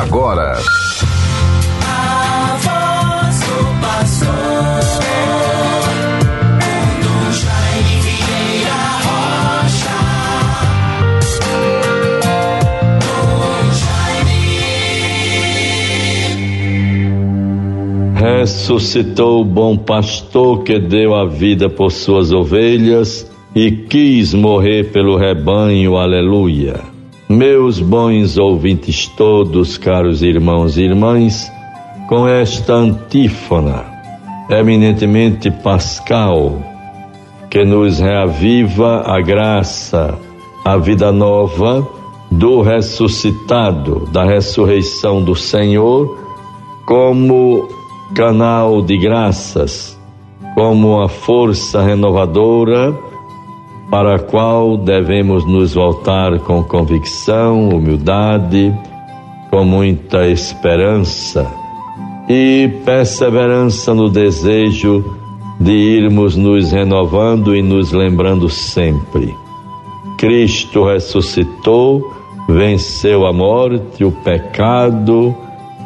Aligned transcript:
agora. 0.00 0.58
Ressuscitou 18.16 19.42
o 19.42 19.44
bom 19.44 19.76
pastor 19.76 20.64
que 20.64 20.78
deu 20.78 21.14
a 21.14 21.24
vida 21.26 21.68
por 21.68 21.92
suas 21.92 22.32
ovelhas 22.32 23.30
e 23.54 23.70
quis 23.70 24.34
morrer 24.34 24.90
pelo 24.90 25.16
rebanho, 25.16 25.96
aleluia. 25.96 26.93
Meus 27.28 27.80
bons 27.80 28.36
ouvintes 28.36 29.08
todos, 29.08 29.78
caros 29.78 30.22
irmãos 30.22 30.76
e 30.76 30.82
irmãs, 30.82 31.50
com 32.06 32.28
esta 32.28 32.74
antífona, 32.74 33.82
eminentemente 34.50 35.50
pascal, 35.50 36.58
que 37.50 37.64
nos 37.64 37.98
reaviva 37.98 39.04
a 39.06 39.22
graça, 39.22 40.18
a 40.66 40.76
vida 40.76 41.10
nova 41.10 41.88
do 42.30 42.60
ressuscitado, 42.60 44.06
da 44.12 44.24
ressurreição 44.24 45.22
do 45.22 45.34
Senhor, 45.34 46.18
como 46.84 47.66
canal 48.14 48.82
de 48.82 48.98
graças, 48.98 49.98
como 50.54 51.00
a 51.00 51.08
força 51.08 51.80
renovadora 51.80 52.94
para 53.90 54.16
a 54.16 54.18
qual 54.18 54.76
devemos 54.76 55.44
nos 55.46 55.74
voltar 55.74 56.38
com 56.40 56.62
convicção, 56.62 57.68
humildade, 57.68 58.74
com 59.50 59.64
muita 59.64 60.26
esperança 60.26 61.46
e 62.28 62.68
perseverança 62.84 63.94
no 63.94 64.08
desejo 64.08 65.04
de 65.60 65.72
irmos 65.72 66.36
nos 66.36 66.72
renovando 66.72 67.54
e 67.54 67.62
nos 67.62 67.92
lembrando 67.92 68.48
sempre. 68.48 69.34
Cristo 70.18 70.84
ressuscitou, 70.84 72.12
venceu 72.48 73.26
a 73.26 73.32
morte, 73.32 74.04
o 74.04 74.10
pecado, 74.10 75.34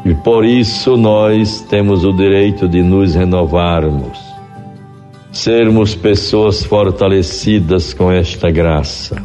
e 0.04 0.14
por 0.14 0.44
isso 0.44 0.96
nós 0.96 1.60
temos 1.60 2.04
o 2.04 2.12
direito 2.12 2.68
de 2.68 2.82
nos 2.82 3.14
renovarmos 3.14 4.27
sermos 5.38 5.94
pessoas 5.94 6.64
fortalecidas 6.64 7.94
com 7.94 8.10
esta 8.10 8.50
graça. 8.50 9.22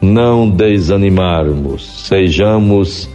Não 0.00 0.48
desanimarmos, 0.50 1.82
sejamos 2.06 3.08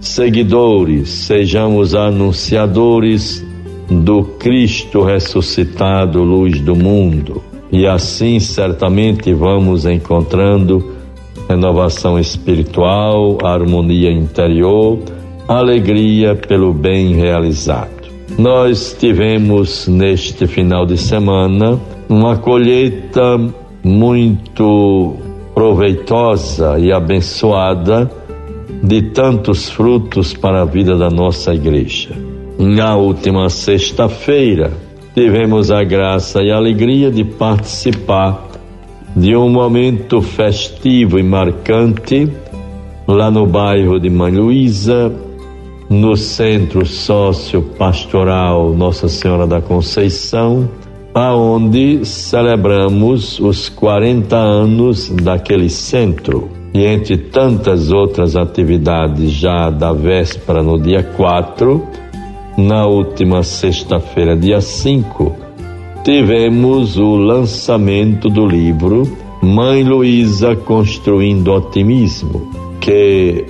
seguidores, 0.00 1.10
sejamos 1.10 1.94
anunciadores 1.94 3.44
do 3.90 4.24
Cristo 4.24 5.02
ressuscitado, 5.02 6.22
luz 6.22 6.58
do 6.60 6.74
mundo. 6.74 7.44
E 7.70 7.86
assim 7.86 8.40
certamente 8.40 9.34
vamos 9.34 9.84
encontrando 9.84 10.94
renovação 11.46 12.18
espiritual, 12.18 13.36
harmonia 13.44 14.10
interior, 14.10 14.98
alegria 15.46 16.34
pelo 16.34 16.72
bem 16.72 17.14
realizado. 17.16 17.93
Nós 18.38 18.96
tivemos 18.98 19.86
neste 19.86 20.46
final 20.48 20.84
de 20.84 20.98
semana 20.98 21.80
uma 22.08 22.36
colheita 22.36 23.38
muito 23.82 25.14
proveitosa 25.54 26.76
e 26.78 26.92
abençoada 26.92 28.10
de 28.82 29.02
tantos 29.02 29.70
frutos 29.70 30.34
para 30.34 30.62
a 30.62 30.64
vida 30.64 30.96
da 30.96 31.08
nossa 31.08 31.54
igreja. 31.54 32.10
Na 32.58 32.96
última 32.96 33.48
sexta-feira, 33.48 34.72
tivemos 35.14 35.70
a 35.70 35.84
graça 35.84 36.42
e 36.42 36.50
a 36.50 36.56
alegria 36.56 37.12
de 37.12 37.22
participar 37.22 38.48
de 39.14 39.36
um 39.36 39.48
momento 39.48 40.20
festivo 40.20 41.20
e 41.20 41.22
marcante 41.22 42.28
lá 43.06 43.30
no 43.30 43.46
bairro 43.46 44.00
de 44.00 44.10
Mãe 44.10 44.32
Luísa, 44.32 45.12
no 45.94 46.16
Centro 46.16 46.84
Sócio-Pastoral 46.84 48.74
Nossa 48.74 49.08
Senhora 49.08 49.46
da 49.46 49.60
Conceição, 49.60 50.68
aonde 51.14 52.04
celebramos 52.04 53.38
os 53.38 53.68
40 53.68 54.36
anos 54.36 55.08
daquele 55.10 55.70
centro. 55.70 56.48
E 56.74 56.84
entre 56.84 57.16
tantas 57.16 57.92
outras 57.92 58.34
atividades 58.34 59.30
já 59.30 59.70
da 59.70 59.92
véspera 59.92 60.60
no 60.62 60.80
dia 60.80 61.04
4, 61.04 61.80
na 62.58 62.86
última 62.86 63.44
sexta-feira, 63.44 64.36
dia 64.36 64.60
5, 64.60 65.32
tivemos 66.02 66.98
o 66.98 67.14
lançamento 67.14 68.28
do 68.28 68.44
livro 68.44 69.04
Mãe 69.40 69.84
Luísa 69.84 70.56
Construindo 70.56 71.52
Otimismo, 71.52 72.50
que 72.80 73.46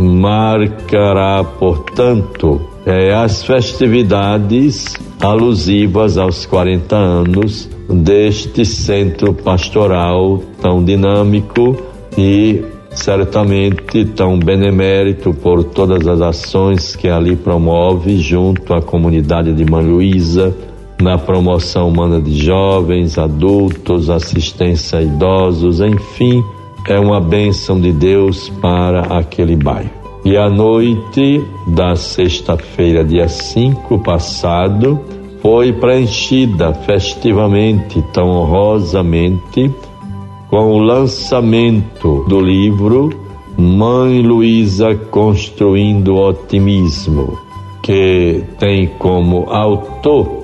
marcará, 0.00 1.44
portanto, 1.44 2.58
é, 2.86 3.12
as 3.12 3.44
festividades 3.44 4.96
alusivas 5.20 6.16
aos 6.16 6.46
40 6.46 6.96
anos 6.96 7.68
deste 7.86 8.64
centro 8.64 9.34
pastoral 9.34 10.40
tão 10.62 10.82
dinâmico 10.82 11.76
e 12.16 12.64
certamente 12.92 14.06
tão 14.06 14.38
benemérito 14.38 15.34
por 15.34 15.64
todas 15.64 16.06
as 16.06 16.22
ações 16.22 16.96
que 16.96 17.08
ali 17.08 17.36
promove 17.36 18.16
junto 18.18 18.72
à 18.72 18.80
comunidade 18.80 19.52
de 19.52 19.70
Mãe 19.70 19.84
Luísa, 19.84 20.56
na 21.00 21.18
promoção 21.18 21.88
humana 21.88 22.20
de 22.20 22.34
jovens, 22.34 23.18
adultos, 23.18 24.08
assistência 24.08 24.98
a 24.98 25.02
idosos, 25.02 25.80
enfim, 25.80 26.42
é 26.88 26.98
uma 26.98 27.20
bênção 27.20 27.80
de 27.80 27.92
Deus 27.92 28.48
para 28.60 29.18
aquele 29.18 29.56
bairro. 29.56 29.90
E 30.24 30.36
a 30.36 30.50
noite 30.50 31.42
da 31.66 31.96
sexta-feira, 31.96 33.02
dia 33.04 33.28
5 33.28 33.98
passado, 34.00 35.00
foi 35.40 35.72
preenchida 35.72 36.74
festivamente, 36.74 38.02
tão 38.12 38.28
honrosamente, 38.28 39.74
com 40.48 40.72
o 40.72 40.78
lançamento 40.78 42.24
do 42.28 42.40
livro 42.40 43.08
Mãe 43.56 44.20
Luísa 44.20 44.94
Construindo 44.94 46.16
Otimismo, 46.16 47.38
que 47.82 48.44
tem 48.58 48.88
como 48.98 49.48
autor, 49.48 50.40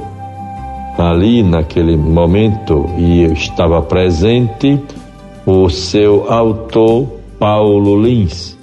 ali 0.96 1.42
naquele 1.42 1.96
momento, 1.96 2.86
e 2.96 3.22
eu 3.22 3.32
estava 3.32 3.82
presente, 3.82 4.80
o 5.46 5.70
seu 5.70 6.28
autor 6.28 7.06
Paulo 7.38 8.02
Lins, 8.02 8.58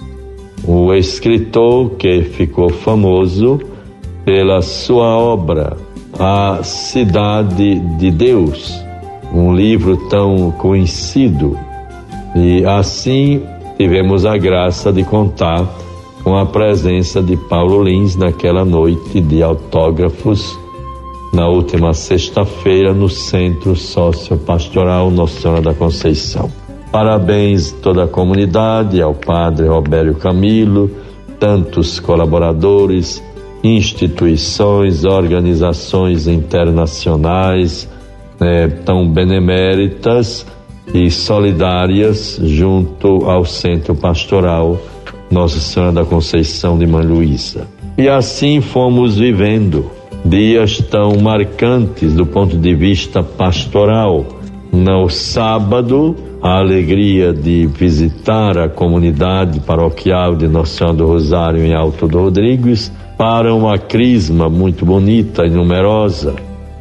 o 0.68 0.92
escritor 0.92 1.92
que 1.92 2.20
ficou 2.20 2.68
famoso 2.68 3.58
pela 4.22 4.60
sua 4.60 5.16
obra 5.16 5.78
A 6.18 6.62
Cidade 6.62 7.80
de 7.96 8.10
Deus, 8.10 8.78
um 9.32 9.54
livro 9.54 9.96
tão 10.08 10.50
conhecido. 10.50 11.58
E 12.36 12.62
assim 12.66 13.42
tivemos 13.78 14.26
a 14.26 14.36
graça 14.36 14.92
de 14.92 15.04
contar 15.04 15.66
com 16.22 16.36
a 16.36 16.44
presença 16.44 17.22
de 17.22 17.36
Paulo 17.36 17.82
Lins 17.82 18.14
naquela 18.14 18.64
noite 18.64 19.22
de 19.22 19.42
autógrafos 19.42 20.58
na 21.32 21.48
última 21.48 21.94
sexta-feira 21.94 22.92
no 22.92 23.08
Centro 23.08 23.74
Sociopastoral 23.74 25.10
Nossa 25.10 25.40
Senhora 25.40 25.62
da 25.62 25.74
Conceição. 25.74 26.63
Parabéns 26.94 27.72
toda 27.72 28.04
a 28.04 28.06
comunidade, 28.06 29.02
ao 29.02 29.12
padre 29.12 29.66
Robério 29.66 30.14
Camilo, 30.14 30.88
tantos 31.40 31.98
colaboradores, 31.98 33.20
instituições, 33.64 35.04
organizações 35.04 36.28
internacionais 36.28 37.90
né, 38.38 38.68
tão 38.84 39.08
beneméritas 39.08 40.46
e 40.94 41.10
solidárias 41.10 42.38
junto 42.40 43.28
ao 43.28 43.44
Centro 43.44 43.96
Pastoral 43.96 44.80
Nossa 45.28 45.58
Senhora 45.58 45.90
da 45.90 46.04
Conceição 46.04 46.78
de 46.78 46.86
Mãe 46.86 47.04
Luísa. 47.04 47.66
E 47.98 48.08
assim 48.08 48.60
fomos 48.60 49.18
vivendo 49.18 49.90
dias 50.24 50.78
tão 50.78 51.16
marcantes 51.16 52.14
do 52.14 52.24
ponto 52.24 52.56
de 52.56 52.72
vista 52.72 53.20
pastoral. 53.20 54.24
No 54.72 55.08
sábado, 55.08 56.16
a 56.44 56.58
alegria 56.58 57.32
de 57.32 57.66
visitar 57.66 58.58
a 58.58 58.68
comunidade 58.68 59.60
paroquial 59.60 60.36
de 60.36 60.46
Nossa 60.46 60.76
Senhora 60.76 60.96
do 60.98 61.06
Rosário 61.06 61.64
em 61.64 61.72
Alto 61.72 62.06
do 62.06 62.20
Rodrigues 62.20 62.92
para 63.16 63.54
uma 63.54 63.78
crisma 63.78 64.50
muito 64.50 64.84
bonita 64.84 65.46
e 65.46 65.48
numerosa, 65.48 66.34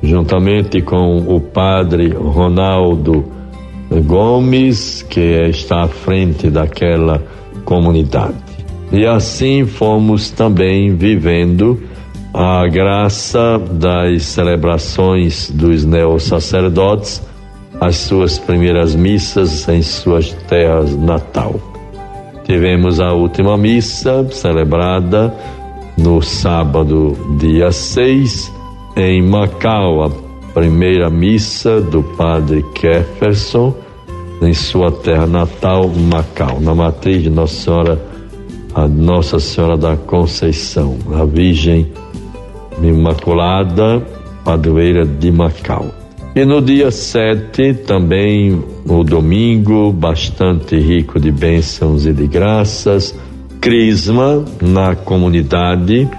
juntamente 0.04 0.81
com 0.81 1.19
o 1.19 1.39
padre 1.39 2.10
Ronaldo 2.10 3.24
Gomes, 4.06 5.01
que 5.04 5.21
está 5.21 5.83
à 5.83 5.88
frente 5.88 6.50
daquela 6.50 7.24
comunidade. 7.63 8.36
E 8.92 9.06
assim 9.06 9.66
fomos 9.66 10.30
também 10.30 10.94
vivendo 10.94 11.81
a 12.33 12.68
graça 12.68 13.57
das 13.57 14.24
celebrações 14.24 15.50
dos 15.50 15.86
neossacerdotes, 15.86 17.21
as 17.80 17.98
suas 17.98 18.38
primeiras 18.40 18.96
missas 18.96 19.68
em 19.68 19.81
suas 19.81 20.31
terras 20.48 20.96
natal. 20.96 21.56
Tivemos 22.44 23.00
a 23.00 23.14
última 23.14 23.58
missa 23.58 24.28
celebrada 24.31 25.34
no 25.98 26.22
sábado, 26.22 27.16
dia 27.40 27.72
6, 27.72 28.52
em 28.96 29.22
Macau, 29.22 30.04
a 30.04 30.10
primeira 30.54 31.10
missa 31.10 31.81
do 31.81 32.04
padre 32.04 32.66
Jefferson, 32.80 33.74
em 34.42 34.54
sua 34.54 34.92
terra 34.92 35.26
natal, 35.26 35.88
Macau, 35.88 36.60
na 36.60 36.76
matriz 36.76 37.24
de 37.24 37.30
Nossa 37.30 37.64
Senhora, 37.64 38.02
a 38.76 38.88
Nossa 38.88 39.40
Senhora 39.40 39.78
da 39.78 39.96
Conceição, 39.96 40.98
a 41.14 41.26
Virgem 41.26 41.92
Imaculada, 42.81 44.06
padroeira 44.44 45.06
de 45.06 45.31
Macau. 45.31 46.03
E 46.35 46.44
no 46.45 46.62
dia 46.62 46.89
7, 46.89 47.75
também 47.85 48.59
o 48.88 49.03
domingo, 49.03 49.91
bastante 49.91 50.75
rico 50.80 51.19
de 51.19 51.31
bênçãos 51.31 52.07
e 52.07 52.13
de 52.13 52.25
graças, 52.25 53.15
Crisma 53.62 54.44
na 54.59 54.95
comunidade 54.95 56.09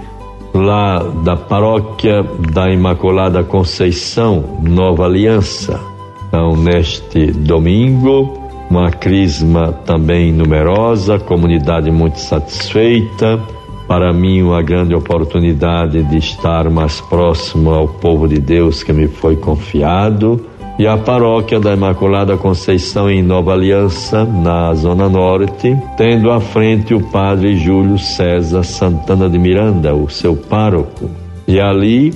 lá 0.53 0.99
da 1.23 1.35
paróquia 1.35 2.23
da 2.53 2.71
Imaculada 2.71 3.43
Conceição, 3.43 4.57
Nova 4.63 5.05
Aliança. 5.05 5.79
Então, 6.27 6.55
neste 6.55 7.31
domingo, 7.31 8.33
uma 8.69 8.89
crisma 8.89 9.73
também 9.85 10.31
numerosa, 10.31 11.19
comunidade 11.19 11.91
muito 11.91 12.19
satisfeita 12.19 13.39
para 13.87 14.11
mim, 14.11 14.41
uma 14.41 14.61
grande 14.61 14.95
oportunidade 14.95 16.03
de 16.03 16.17
estar 16.17 16.69
mais 16.69 16.99
próximo 17.01 17.69
ao 17.69 17.87
povo 17.87 18.27
de 18.27 18.39
Deus 18.39 18.83
que 18.83 18.91
me 18.91 19.07
foi 19.07 19.35
confiado. 19.35 20.43
E 20.77 20.85
a 20.85 20.97
paróquia 20.97 21.59
da 21.59 21.73
Imaculada 21.73 22.35
Conceição 22.35 23.09
em 23.09 23.23
Nova 23.23 23.53
Aliança, 23.53 24.25
na 24.25 24.73
Zona 24.73 25.07
Norte, 25.07 25.77
tendo 25.95 26.31
à 26.31 26.41
frente 26.41 26.93
o 26.93 26.99
padre 26.99 27.55
Júlio 27.55 27.97
César 27.97 28.63
Santana 28.63 29.29
de 29.29 29.37
Miranda, 29.37 29.95
o 29.95 30.09
seu 30.09 30.35
pároco. 30.35 31.09
E 31.47 31.61
ali 31.61 32.13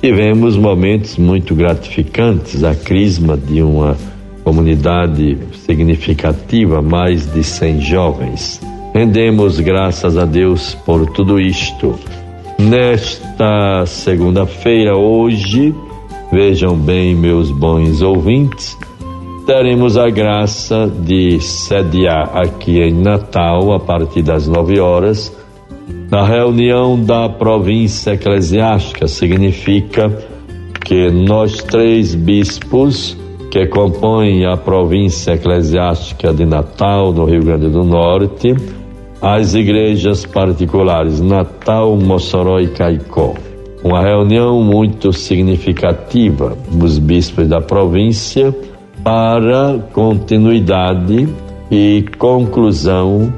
tivemos 0.00 0.56
momentos 0.56 1.18
muito 1.18 1.54
gratificantes, 1.54 2.64
a 2.64 2.74
crisma 2.74 3.36
de 3.36 3.62
uma 3.62 3.96
comunidade 4.42 5.36
significativa, 5.66 6.80
mais 6.80 7.30
de 7.30 7.44
100 7.44 7.80
jovens. 7.80 8.69
Rendemos 8.92 9.60
graças 9.60 10.16
a 10.16 10.24
Deus 10.24 10.74
por 10.74 11.06
tudo 11.10 11.40
isto. 11.40 11.98
Nesta 12.58 13.86
segunda-feira, 13.86 14.96
hoje, 14.96 15.72
vejam 16.32 16.76
bem, 16.76 17.14
meus 17.14 17.50
bons 17.52 18.02
ouvintes, 18.02 18.76
teremos 19.46 19.96
a 19.96 20.10
graça 20.10 20.86
de 20.86 21.40
sediar 21.40 22.36
aqui 22.36 22.80
em 22.80 22.92
Natal, 22.92 23.72
a 23.72 23.78
partir 23.78 24.22
das 24.22 24.48
nove 24.48 24.80
horas, 24.80 25.34
na 26.10 26.26
reunião 26.26 27.00
da 27.00 27.28
província 27.28 28.12
eclesiástica. 28.12 29.06
Significa 29.06 30.10
que 30.84 31.10
nós 31.10 31.62
três 31.62 32.14
bispos 32.14 33.16
que 33.50 33.66
compõem 33.66 34.44
a 34.46 34.56
província 34.56 35.32
eclesiástica 35.32 36.32
de 36.32 36.44
Natal, 36.44 37.12
no 37.12 37.24
Rio 37.24 37.42
Grande 37.42 37.68
do 37.68 37.82
Norte, 37.82 38.54
as 39.20 39.54
igrejas 39.54 40.24
particulares 40.24 41.20
Natal, 41.20 41.96
Mossoró 41.96 42.58
e 42.58 42.68
Caicó. 42.68 43.34
Uma 43.84 44.02
reunião 44.02 44.62
muito 44.62 45.12
significativa 45.12 46.56
dos 46.70 46.98
bispos 46.98 47.48
da 47.48 47.60
província 47.60 48.54
para 49.02 49.78
continuidade 49.92 51.28
e 51.70 52.04
conclusão 52.18 53.32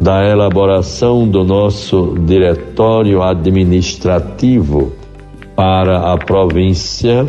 da 0.00 0.24
elaboração 0.24 1.28
do 1.28 1.44
nosso 1.44 2.16
diretório 2.26 3.22
administrativo 3.22 4.92
para 5.54 6.12
a 6.12 6.18
província 6.18 7.24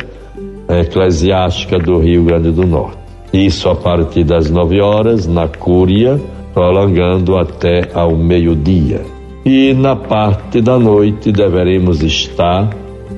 eclesiástica 0.68 1.78
do 1.78 1.98
Rio 1.98 2.24
Grande 2.24 2.50
do 2.50 2.66
Norte. 2.66 2.98
Isso 3.32 3.68
a 3.68 3.74
partir 3.74 4.24
das 4.24 4.50
nove 4.50 4.80
horas, 4.80 5.26
na 5.26 5.48
Cúria, 5.48 6.20
prolongando 6.54 7.36
até 7.36 7.90
ao 7.92 8.16
meio-dia. 8.16 9.02
E 9.44 9.74
na 9.74 9.94
parte 9.94 10.62
da 10.62 10.78
noite 10.78 11.30
deveremos 11.30 12.02
estar 12.02 12.70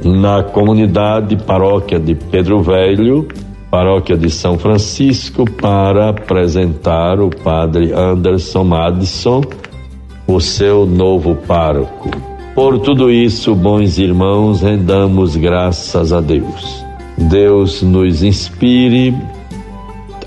na 0.03 0.43
comunidade 0.43 1.37
paróquia 1.37 2.01
de 2.01 2.15
Pedro 2.15 2.63
Velho, 2.63 3.29
paróquia 3.71 4.17
de 4.17 4.31
São 4.31 4.59
Francisco, 4.59 5.45
para 5.49 6.09
apresentar 6.09 7.21
o 7.21 7.31
padre 7.31 7.93
Anderson 7.93 8.65
Madison, 8.65 9.43
o 10.27 10.41
seu 10.41 10.87
novo 10.87 11.37
pároco. 11.47 12.11
Por 12.55 12.79
tudo 12.79 13.11
isso, 13.11 13.55
bons 13.55 13.99
irmãos, 13.99 14.63
rendamos 14.63 15.37
graças 15.37 16.13
a 16.13 16.21
Deus. 16.21 16.85
Deus 17.17 17.83
nos 17.83 18.23
inspire 18.23 19.15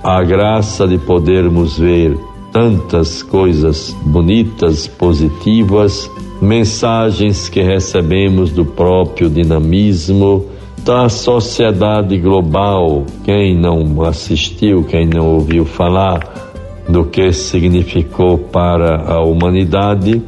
a 0.03 0.23
graça 0.23 0.87
de 0.87 0.97
podermos 0.97 1.77
ver 1.77 2.15
tantas 2.51 3.21
coisas 3.23 3.95
bonitas, 4.05 4.87
positivas, 4.87 6.09
mensagens 6.41 7.49
que 7.49 7.61
recebemos 7.61 8.51
do 8.51 8.65
próprio 8.65 9.29
dinamismo 9.29 10.45
da 10.83 11.09
sociedade 11.09 12.17
global. 12.17 13.05
Quem 13.23 13.55
não 13.55 14.03
assistiu, 14.03 14.83
quem 14.83 15.05
não 15.05 15.35
ouviu 15.35 15.65
falar 15.65 16.49
do 16.87 17.05
que 17.05 17.31
significou 17.31 18.37
para 18.37 19.11
a 19.11 19.21
humanidade 19.21 20.21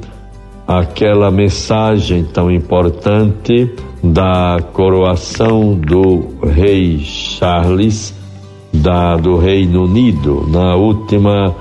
aquela 0.68 1.32
mensagem 1.32 2.24
tão 2.24 2.52
importante 2.52 3.70
da 4.04 4.58
coroação 4.74 5.74
do 5.74 6.30
rei 6.48 7.00
Charles 7.00 8.14
da, 8.72 9.18
do 9.18 9.38
Reino 9.38 9.84
Unido 9.84 10.48
na 10.48 10.76
última 10.76 11.54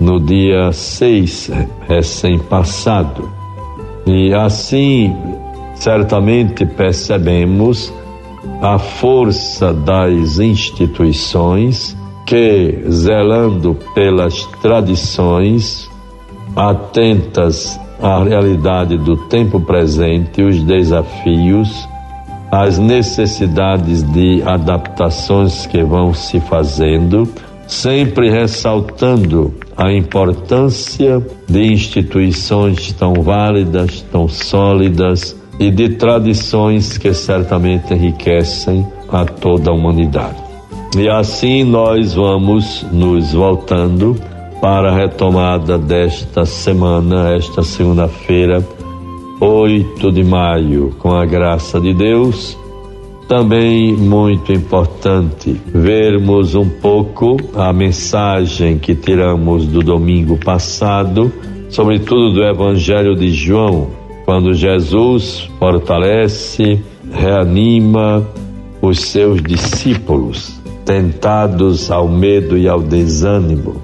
no 0.00 0.18
dia 0.18 0.72
6, 0.72 1.50
recém-passado. 1.86 3.30
E 4.06 4.32
assim, 4.32 5.14
certamente 5.74 6.64
percebemos 6.64 7.92
a 8.62 8.78
força 8.78 9.72
das 9.72 10.38
instituições 10.38 11.96
que, 12.26 12.82
zelando 12.88 13.76
pelas 13.94 14.46
tradições, 14.62 15.90
atentas 16.56 17.78
à 18.00 18.22
realidade 18.22 18.96
do 18.96 19.16
tempo 19.28 19.60
presente, 19.60 20.42
os 20.42 20.62
desafios, 20.62 21.88
as 22.50 22.78
necessidades 22.78 24.02
de 24.02 24.42
adaptações 24.44 25.66
que 25.66 25.82
vão 25.82 26.14
se 26.14 26.40
fazendo, 26.40 27.28
sempre 27.70 28.28
ressaltando 28.28 29.54
a 29.76 29.92
importância 29.92 31.24
de 31.48 31.72
instituições 31.72 32.92
tão 32.92 33.14
válidas, 33.14 34.04
tão 34.10 34.28
sólidas 34.28 35.36
e 35.58 35.70
de 35.70 35.90
tradições 35.90 36.98
que 36.98 37.14
certamente 37.14 37.94
enriquecem 37.94 38.84
a 39.08 39.24
toda 39.24 39.70
a 39.70 39.74
humanidade. 39.74 40.36
E 40.98 41.08
assim 41.08 41.62
nós 41.62 42.14
vamos 42.14 42.84
nos 42.90 43.32
voltando 43.32 44.16
para 44.60 44.90
a 44.90 44.96
retomada 44.96 45.78
desta 45.78 46.44
semana, 46.44 47.34
esta 47.36 47.62
segunda-feira, 47.62 48.66
8 49.40 50.10
de 50.10 50.24
maio, 50.24 50.94
com 50.98 51.14
a 51.14 51.24
graça 51.24 51.80
de 51.80 51.94
Deus 51.94 52.58
também 53.30 53.92
muito 53.96 54.52
importante 54.52 55.52
vermos 55.66 56.56
um 56.56 56.68
pouco 56.68 57.36
a 57.54 57.72
mensagem 57.72 58.76
que 58.76 58.92
tiramos 58.92 59.68
do 59.68 59.84
domingo 59.84 60.36
passado, 60.36 61.32
sobretudo 61.68 62.32
do 62.32 62.42
Evangelho 62.42 63.14
de 63.14 63.30
João, 63.30 63.86
quando 64.24 64.52
Jesus 64.52 65.48
fortalece, 65.60 66.82
reanima 67.12 68.26
os 68.82 68.98
seus 68.98 69.40
discípulos, 69.40 70.60
tentados 70.84 71.88
ao 71.88 72.08
medo 72.08 72.58
e 72.58 72.68
ao 72.68 72.82
desânimo. 72.82 73.80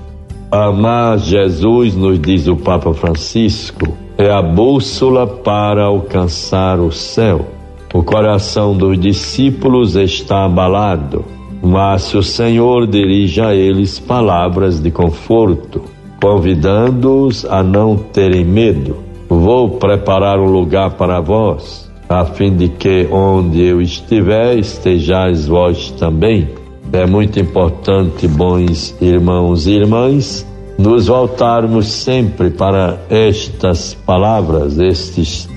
Amar 0.51 1.21
Jesus, 1.21 1.95
nos 1.95 2.19
diz 2.19 2.49
o 2.49 2.57
Papa 2.57 2.93
Francisco, 2.93 3.97
é 4.19 4.29
a 4.29 4.43
bússola 4.43 5.25
para 5.25 5.85
alcançar 5.85 6.81
o 6.81 6.91
céu. 6.91 7.56
O 7.95 8.03
coração 8.03 8.77
dos 8.77 8.99
discípulos 8.99 9.97
está 9.97 10.45
abalado, 10.45 11.25
mas 11.63 12.13
o 12.15 12.23
Senhor 12.23 12.87
dirige 12.87 13.41
a 13.41 13.55
eles 13.55 13.99
palavras 13.99 14.81
de 14.81 14.91
conforto. 14.91 15.83
convidando-os 16.21 17.45
a 17.45 17.63
não 17.63 17.97
terem 17.97 18.45
medo. 18.45 18.97
Vou 19.29 19.71
preparar 19.71 20.39
um 20.41 20.51
lugar 20.51 20.91
para 20.93 21.21
vós, 21.21 21.91
a 22.09 22.25
fim 22.25 22.57
de 22.57 22.69
que 22.69 23.07
onde 23.11 23.63
eu 23.63 23.81
estiver 23.81 24.59
estejais 24.59 25.47
vós 25.47 25.91
também. 25.93 26.49
É 26.93 27.07
muito 27.07 27.39
importante, 27.39 28.27
bons 28.29 28.95
irmãos 29.01 29.67
e 29.67 29.73
irmãs, 29.73 30.47
nos 30.79 31.07
voltarmos 31.09 31.87
sempre 31.87 32.51
para 32.51 32.99
estas 33.11 33.95
palavras, 33.95 34.79
estes 34.79 35.49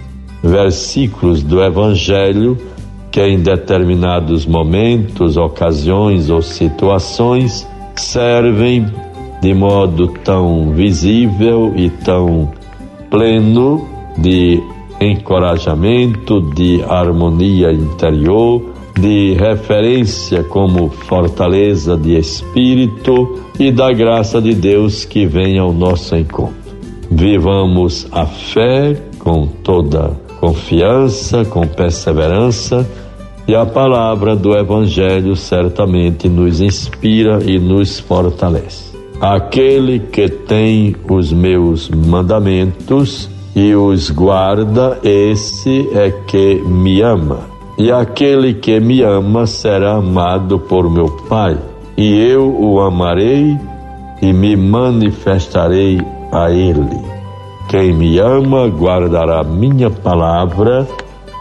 versículos 0.43 1.43
do 1.43 1.61
Evangelho 1.61 2.57
que 3.11 3.21
em 3.21 3.39
determinados 3.39 4.45
momentos, 4.45 5.35
ocasiões 5.35 6.29
ou 6.29 6.41
situações 6.41 7.67
servem 7.95 8.85
de 9.41 9.53
modo 9.53 10.07
tão 10.23 10.71
visível 10.71 11.73
e 11.75 11.89
tão 11.89 12.51
pleno 13.09 13.87
de 14.17 14.61
encorajamento, 15.01 16.41
de 16.53 16.83
harmonia 16.87 17.71
interior, 17.71 18.61
de 18.99 19.33
referência 19.33 20.43
como 20.43 20.89
fortaleza 20.89 21.95
de 21.95 22.17
espírito 22.17 23.39
e 23.57 23.71
da 23.71 23.91
graça 23.93 24.41
de 24.41 24.53
Deus 24.53 25.05
que 25.05 25.25
vem 25.25 25.57
ao 25.57 25.71
nosso 25.71 26.15
encontro. 26.15 26.59
Vivamos 27.09 28.07
a 28.11 28.25
fé 28.25 29.01
com 29.19 29.47
toda 29.47 30.28
confiança, 30.39 31.43
com 31.45 31.67
perseverança, 31.67 32.87
e 33.47 33.55
a 33.55 33.65
palavra 33.65 34.35
do 34.35 34.55
Evangelho 34.55 35.35
certamente 35.35 36.29
nos 36.29 36.61
inspira 36.61 37.39
e 37.43 37.57
nos 37.59 37.99
fortalece. 37.99 38.95
Aquele 39.19 39.99
que 39.99 40.29
tem 40.29 40.95
os 41.09 41.33
meus 41.33 41.89
mandamentos 41.89 43.29
e 43.55 43.75
os 43.75 44.09
guarda, 44.11 44.99
esse 45.03 45.89
é 45.93 46.11
que 46.27 46.61
me 46.65 47.01
ama. 47.01 47.39
E 47.77 47.91
aquele 47.91 48.53
que 48.53 48.79
me 48.79 49.01
ama 49.01 49.47
será 49.47 49.95
amado 49.95 50.59
por 50.59 50.89
meu 50.89 51.09
Pai, 51.27 51.57
e 51.97 52.17
eu 52.17 52.55
o 52.55 52.79
amarei 52.79 53.57
e 54.21 54.31
me 54.31 54.55
manifestarei 54.55 55.99
a 56.31 56.51
ele. 56.51 57.18
Quem 57.69 57.93
me 57.93 58.17
ama 58.17 58.67
guardará 58.67 59.43
minha 59.43 59.91
palavra 59.91 60.87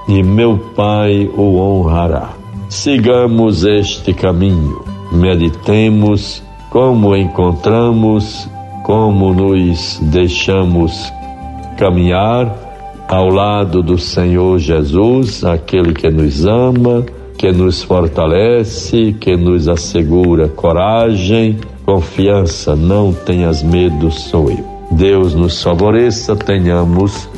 e 0.07 0.23
meu 0.23 0.59
Pai 0.77 1.27
o 1.35 1.57
honrará. 1.57 2.33
Sigamos 2.69 3.65
este 3.65 4.13
caminho, 4.13 4.85
meditemos 5.11 6.43
como 6.69 7.17
encontramos, 7.17 8.47
como 8.85 9.33
nos 9.33 9.99
deixamos 10.03 11.11
caminhar 11.79 12.55
ao 13.09 13.31
lado 13.31 13.83
do 13.83 13.97
Senhor 13.97 14.59
Jesus, 14.59 15.43
aquele 15.43 15.95
que 15.95 16.11
nos 16.11 16.45
ama, 16.45 17.07
que 17.39 17.51
nos 17.51 17.83
fortalece, 17.83 19.15
que 19.15 19.35
nos 19.35 19.67
assegura 19.67 20.47
coragem, 20.47 21.59
confiança. 21.87 22.77
Não 22.77 23.15
tenhas 23.15 23.63
medo, 23.63 24.11
sou 24.11 24.51
eu. 24.51 24.78
Deus 24.91 25.35
nos 25.35 25.63
favoreça, 25.63 26.35
tenhamos 26.35 27.29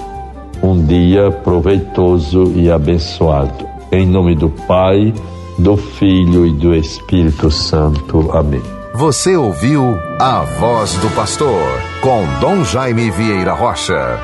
um 0.63 0.85
dia 0.85 1.31
proveitoso 1.31 2.53
e 2.55 2.71
abençoado. 2.71 3.67
Em 3.91 4.07
nome 4.07 4.35
do 4.35 4.49
Pai, 4.51 5.13
do 5.59 5.77
Filho 5.77 6.47
e 6.47 6.53
do 6.53 6.75
Espírito 6.75 7.51
Santo. 7.51 8.31
Amém. 8.33 8.63
Você 8.95 9.37
ouviu 9.37 9.99
a 10.19 10.41
voz 10.43 10.95
do 10.97 11.09
pastor 11.15 11.63
com 12.01 12.25
Dom 12.41 12.65
Jaime 12.65 13.11
Vieira 13.11 13.53
Rocha. 13.53 14.19